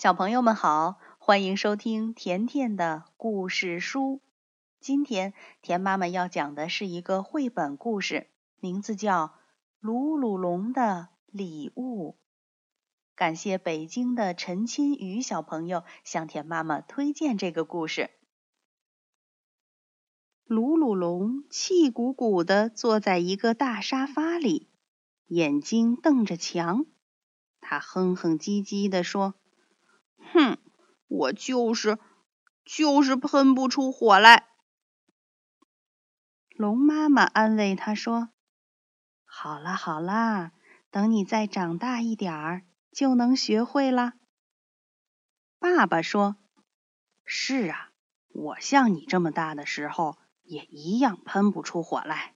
[0.00, 4.22] 小朋友们好，欢迎收听甜甜的故事书。
[4.80, 9.26] 今天甜妈妈要讲的是一个绘本故事，名字叫
[9.78, 12.12] 《鲁鲁龙的礼物》。
[13.14, 18.08] 感谢北京的陈清宇小朋友向甜妈妈推荐这个故事。
[20.46, 24.70] 鲁鲁龙气鼓鼓地坐在一个大沙发里，
[25.26, 26.86] 眼睛瞪着墙。
[27.60, 29.34] 他哼哼唧唧地说
[30.32, 30.58] ：“哼，
[31.08, 31.98] 我就是
[32.64, 34.46] 就是喷不出火来。”
[36.56, 38.30] 龙妈妈安慰他说
[39.24, 40.52] ：“好啦好啦，
[40.90, 44.14] 等你再长大一点儿，就能学会了。”
[45.58, 46.36] 爸爸说
[47.24, 47.90] ：“是啊，
[48.28, 52.34] 我像你这么大的时候。”也一样喷不出火来。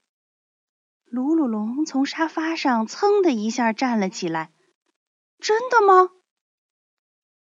[1.04, 4.52] 鲁鲁龙从沙发上噌的一下站了起来。
[5.40, 6.10] 真的吗？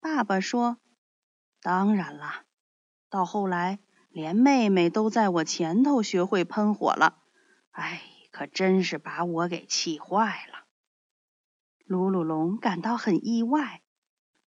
[0.04, 0.76] 爸爸说
[1.62, 2.44] ：“当然啦，
[3.08, 3.78] 到后来
[4.10, 7.22] 连妹妹都在我前头学会喷火了。
[7.70, 10.66] 哎，可真是把我给气坏了。”
[11.86, 13.82] 鲁鲁龙感到很意外。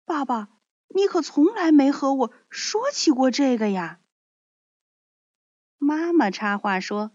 [0.05, 0.51] 爸爸，
[0.89, 4.01] 你可从来没和我说起过这个呀。
[5.79, 7.13] 妈妈插话说：“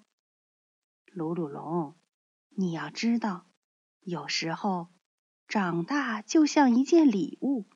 [1.05, 1.95] 鲁鲁龙，
[2.49, 3.45] 你要知道，
[3.99, 4.87] 有时候
[5.47, 7.67] 长大就像一件礼物，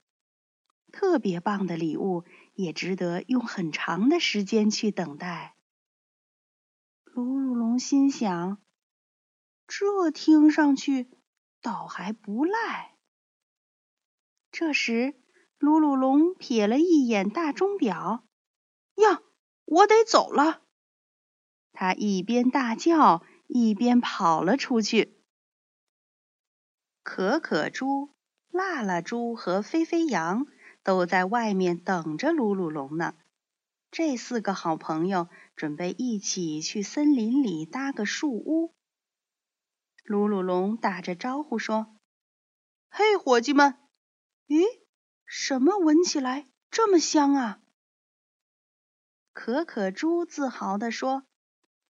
[0.97, 5.55] 特别棒的礼物也值得用很长的时间去等待。”
[7.05, 8.57] 鲁鲁龙心想
[9.67, 11.07] ：“这听上去
[11.61, 12.95] 倒还不赖。”
[14.49, 15.13] 这时，
[15.59, 18.25] 鲁鲁龙瞥了一眼大钟表，
[18.95, 19.21] 呀，
[19.65, 20.63] 我得走了。
[21.73, 25.21] 他一边大叫，一边跑了出去。
[27.03, 28.15] 可可猪、
[28.49, 30.47] 辣辣猪和飞飞羊
[30.87, 33.13] 都在外面等着鲁鲁龙呢。
[33.91, 38.73] 这四个好朋友准备一起去森林里搭个树屋。
[40.05, 41.93] 鲁鲁龙打着招呼说
[42.87, 43.75] ：“嘿，伙计们！
[44.47, 44.63] 咦，
[45.25, 47.59] 什么闻起来这么香啊？”
[49.33, 51.23] 可可猪自豪地说。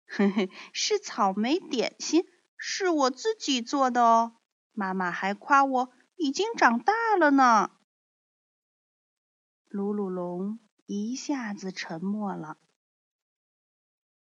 [0.05, 4.35] 嘿嘿，是草莓点心，是我自己做的哦。
[4.71, 7.71] 妈妈还夸我已经长大了呢。
[9.75, 12.57] 鲁鲁龙一下子沉默了。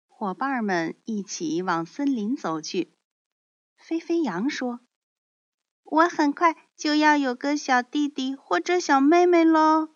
[0.08, 2.96] 伙伴们一起往森林走去。
[3.76, 4.80] 飞飞羊说
[5.84, 9.90] ：“我很快就要有个小弟弟或者小妹妹喽。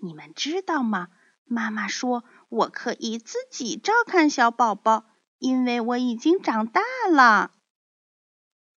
[0.00, 1.08] 你们知道吗？
[1.44, 5.04] 妈妈说我可以自己照看小宝宝。”
[5.36, 6.80] 因为我已经长大
[7.12, 7.52] 了，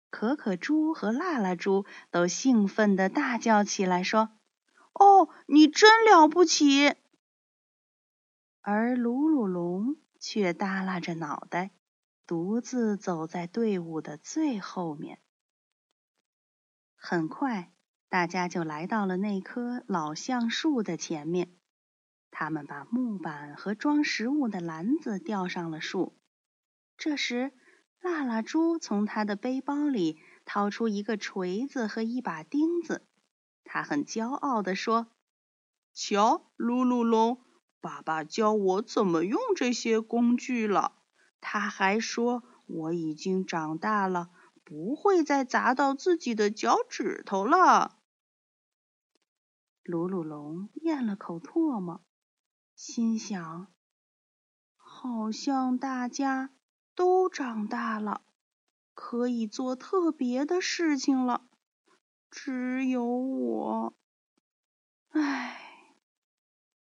[0.10, 4.32] 可可猪和辣辣猪都兴奋地大叫起来，说
[5.00, 6.96] ：“哦，你真了不起！”
[8.62, 11.72] 而鲁鲁龙却耷拉着脑袋，
[12.26, 15.20] 独自走在队伍的最后面。
[16.96, 17.72] 很快，
[18.10, 21.54] 大家就来到了那棵老橡树的前面。
[22.30, 26.20] 他们把木板和装食物的篮子吊上了树。
[26.98, 27.54] 这时，
[28.02, 33.08] 辣辣猪从他的背包里掏出一个锤子和一把钉子。
[33.68, 35.08] 他很骄傲地说
[35.94, 37.40] ：“瞧，鲁鲁龙，
[37.82, 40.94] 爸爸教我怎么用这些工具了。
[41.42, 44.32] 他还说我已经长大了，
[44.64, 48.00] 不会再砸到自己的脚趾头了。”
[49.84, 52.02] 鲁鲁龙咽了口唾沫，
[52.76, 53.68] 心想
[54.76, 56.50] ：“好像大家……”
[56.98, 58.22] 都长大了，
[58.96, 61.46] 可以做特别的事情了。
[62.40, 63.96] 只有我，
[65.10, 65.60] 唉。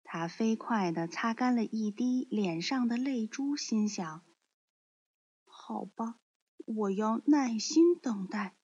[0.04, 4.24] 他飞快地擦干了一滴脸上的泪珠，心想：
[5.44, 6.20] 好吧，
[6.64, 8.54] 我要耐心等待，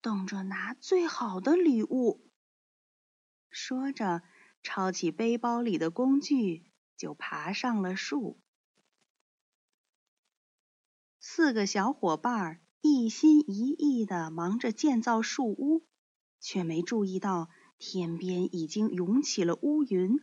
[0.00, 2.26] 等着拿最好的礼物。
[3.50, 4.22] 说着，
[4.62, 6.64] 抄起背包里的工具，
[6.96, 8.40] 就爬上了树。
[11.20, 15.84] 四个小伙伴一心一意地忙着建造树屋，
[16.42, 17.48] 却没注意到
[17.78, 20.18] 天边已经涌起了乌云，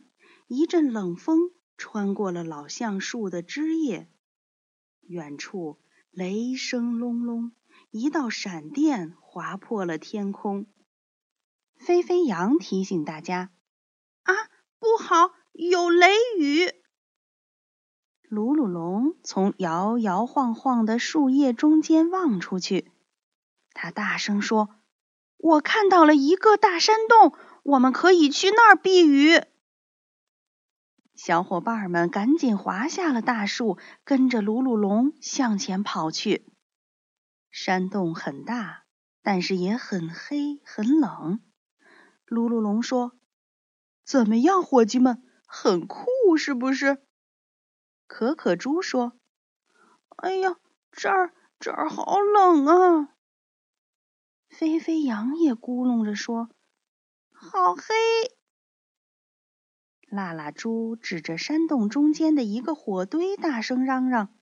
[0.46, 4.08] 一阵冷风穿过了老橡树的枝叶。
[5.00, 5.80] 远处
[6.10, 7.52] 雷声隆隆，
[7.90, 10.66] 一道闪电划破了天空。
[11.76, 13.50] 飞飞羊提醒大家
[14.22, 14.34] ：“啊，
[14.78, 16.08] 不好，有雷
[16.38, 16.70] 雨！”
[18.28, 22.92] 鲁鲁龙从摇摇晃晃的树叶中间望出去，
[23.72, 24.68] 他大声说
[25.42, 29.42] ：“我看到了一个大山洞，我们可以去那儿避雨。
[31.14, 36.46] 小伙伴们赶紧滑下了大树，跟着鲁鲁龙向前跑去。
[37.50, 38.84] 山洞很大，
[39.22, 41.40] 但是也很黑很冷。
[42.26, 43.12] 鲁鲁龙说
[44.04, 46.06] ：“怎么样，伙计们，很酷
[46.36, 47.02] 是不是？”
[48.06, 49.14] 可可猪说
[50.16, 50.56] ：“哎呀，
[50.92, 53.08] 这儿这儿好冷啊！”
[54.50, 56.50] 飞飞羊也咕哝着说
[57.32, 57.84] ：“好黑！”
[60.10, 64.36] 辣辣猪指着山洞中间的一个火堆，大声嚷嚷：“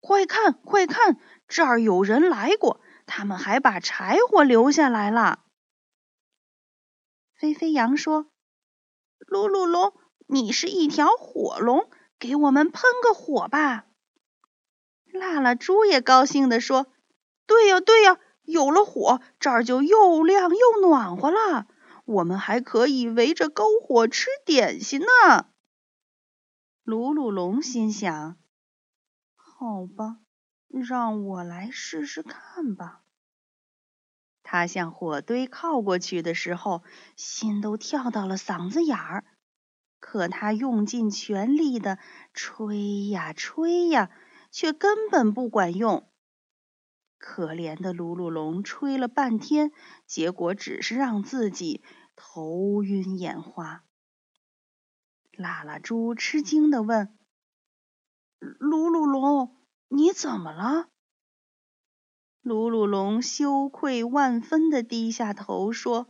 [0.00, 1.18] 快看，快看，
[1.48, 5.44] 这儿有人来过，他们还把柴火留下来了。”
[7.34, 8.30] 飞飞羊说
[9.26, 9.92] ：“噜噜龙，
[10.26, 13.86] 你是一条火龙，给我们喷个火吧！”
[15.12, 16.86] 辣辣猪也高兴地说
[17.46, 21.66] ：“对呀，对呀。”有了火，这儿就又亮又暖和了。
[22.06, 25.50] 我们还可以围着篝火吃点心呢。
[26.82, 28.38] 鲁鲁龙心想
[29.36, 30.16] ：“好吧，
[30.68, 33.02] 让我来试试看吧。”
[34.42, 36.82] 他向火堆靠过去的时候，
[37.16, 39.24] 心都跳到了嗓子眼儿。
[40.00, 41.98] 可他用尽全力的
[42.32, 44.08] 吹呀吹呀，
[44.50, 46.08] 却根本不管用。
[47.28, 49.70] 可怜的鲁鲁龙吹了半天，
[50.06, 51.84] 结果只是让自己
[52.16, 53.84] 头晕眼花。
[55.32, 57.14] 辣辣猪吃惊的问
[58.40, 59.54] ：“鲁鲁龙，
[59.88, 60.88] 你怎么了？”
[62.40, 66.08] 鲁鲁龙羞愧万分的低下头说：“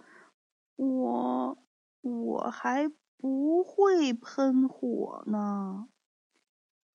[0.76, 1.58] 我
[2.00, 5.88] 我还不会喷火呢。”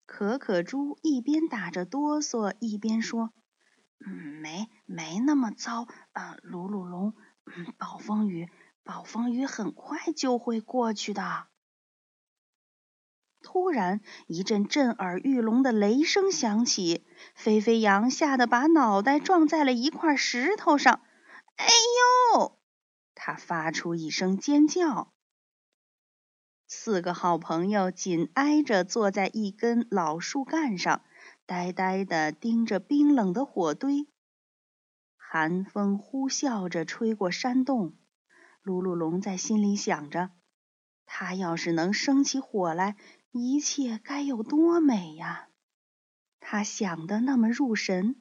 [0.08, 3.34] 可可猪一边打着哆嗦，一边说。
[4.06, 4.12] 嗯
[4.42, 7.14] 没没那么糟啊，鲁鲁龙，
[7.46, 8.50] 嗯暴风雨，
[8.84, 11.48] 暴风雨很快就会过去的。
[13.42, 17.06] 突然，一阵震耳欲聋的雷声响起，
[17.36, 21.02] 飞飞羊吓得把脑袋撞在了一块石头上。
[21.56, 21.66] 哎
[22.36, 22.60] 呦！
[23.16, 25.14] 他发出一声尖叫。
[26.68, 31.04] 四个好朋友紧挨着坐在一根老树干上。
[31.46, 34.08] 呆呆地盯着冰冷的火堆，
[35.18, 37.98] 寒风呼啸着吹过山洞。
[38.62, 40.30] 鲁鲁龙在心里想着：
[41.06, 42.96] 他要是能生起火来，
[43.32, 45.50] 一切该有多美呀！
[46.40, 48.16] 他想的那么入神，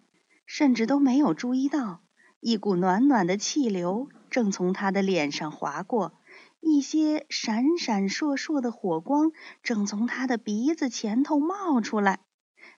[0.45, 2.03] 甚至都没有注意到，
[2.41, 6.19] 一股暖暖的气流正从他的脸上划过，
[6.59, 9.31] 一些闪闪烁烁的火光
[9.63, 12.25] 正从他的鼻子前头冒出来。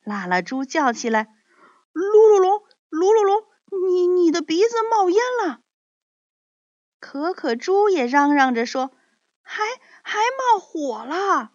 [0.04, 1.34] 辣辣猪叫起来
[1.92, 3.42] ：“鲁鲁龙，鲁鲁龙，
[3.88, 5.60] 你你的鼻子冒烟了！”
[7.00, 8.92] 可可猪也嚷嚷着说
[9.42, 9.62] ：“还
[10.02, 11.52] 还冒火了！”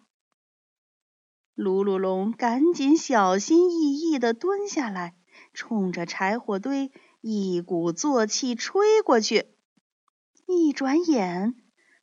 [1.54, 5.14] 鲁鲁龙赶紧小心翼翼地蹲下来，
[5.52, 9.54] 冲着柴火堆一鼓作气吹过去。
[10.46, 11.54] 一转眼。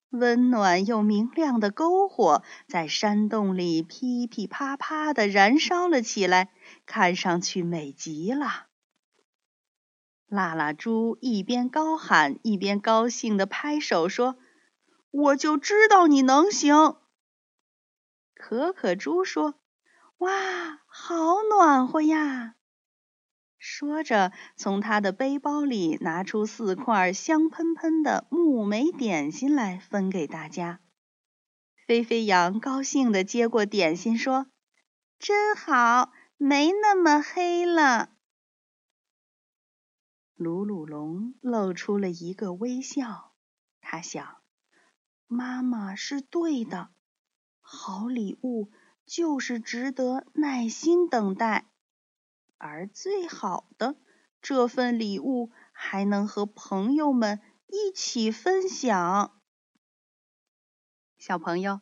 [0.10, 6.50] 温暖又明亮的篝火在山洞里噼噼啪啪地燃烧了起来，
[6.86, 8.68] 看上去美极了。
[10.28, 14.38] 辣辣猪一边高喊，一边高兴地拍手说
[15.12, 16.98] ：“我就知道你能行！”
[18.36, 19.56] 可可猪说
[20.20, 22.56] ：“哇，好暖和呀！”
[23.58, 30.80] 说着，从他的背包里拿出四块香喷喷的木梅点心来分给大家。
[31.88, 34.48] 飞飞羊高兴地接过点心，说
[35.18, 38.12] ：“真好，没那么黑了。”
[40.36, 43.34] 鲁鲁龙露出了一个微笑，
[43.82, 44.38] 他想
[45.26, 46.90] ：“妈妈是对的，
[47.62, 48.70] 好礼物
[49.06, 51.66] 就是值得耐心等待。”
[52.58, 53.96] 而最好的
[54.42, 59.40] 这份礼物，还能和朋友们一起分享。
[61.18, 61.82] 小朋友，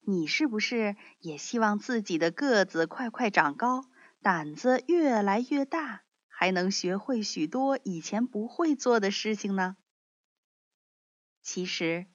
[0.00, 3.84] 你是不是也希望自己的个子快快长高，
[4.22, 9.76] 胆子越来越大，还能学会许多以前不会做的事情呢？
[11.42, 12.06] 其实，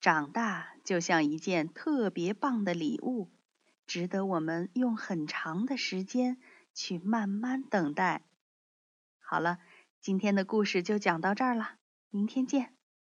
[0.00, 3.30] 长大就像一件特别棒的礼物，
[3.86, 6.40] 值得我们用很长的时间。
[6.72, 8.24] 去慢慢等待。
[9.18, 9.58] 好了，
[10.00, 11.76] 今天的故事就讲到这儿了，
[12.08, 12.77] 明天见。